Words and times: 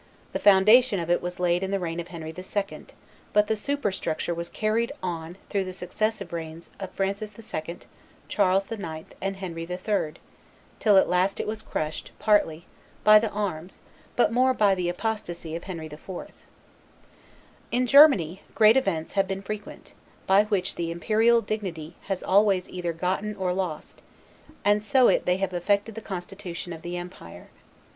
The 0.33 0.39
foundation 0.39 0.99
of 0.99 1.11
it 1.11 1.21
was 1.21 1.39
laid 1.39 1.61
in 1.61 1.69
the 1.69 1.77
reign 1.79 1.99
of 1.99 2.07
Henry 2.07 2.33
II., 2.35 2.85
but 3.33 3.45
the 3.45 3.55
superstructure 3.55 4.33
was 4.33 4.49
carried 4.49 4.91
on 5.03 5.37
through 5.47 5.63
the 5.65 5.73
successive 5.73 6.33
reigns 6.33 6.71
of 6.79 6.89
Francis 6.89 7.31
II., 7.53 7.77
Charles 8.27 8.71
IX. 8.71 9.09
and 9.21 9.35
Henry 9.35 9.61
III., 9.69 10.13
till 10.79 10.97
at 10.97 11.07
last 11.07 11.39
it 11.39 11.45
was 11.45 11.61
crushed, 11.61 12.09
partly, 12.17 12.65
by 13.03 13.19
the 13.19 13.29
arms, 13.29 13.83
but 14.15 14.31
more 14.33 14.55
by 14.55 14.73
the 14.73 14.89
apostasy 14.89 15.55
of 15.55 15.65
Henry 15.65 15.85
IV. 15.85 16.09
In 17.71 17.85
Germany, 17.85 18.41
great 18.55 18.77
events 18.77 19.11
have 19.11 19.27
been 19.27 19.43
frequent, 19.43 19.93
by 20.25 20.45
which 20.45 20.77
the 20.77 20.89
imperial 20.89 21.41
dignity 21.41 21.95
has 22.07 22.23
always 22.23 22.67
either 22.69 22.91
gotten 22.91 23.35
or 23.35 23.53
lost; 23.53 24.01
and 24.65 24.81
so 24.81 25.09
it 25.09 25.27
they 25.27 25.37
have 25.37 25.53
affected 25.53 25.93
the 25.93 26.01
constitution 26.01 26.73
of 26.73 26.81
the 26.81 26.97
empire. 26.97 27.49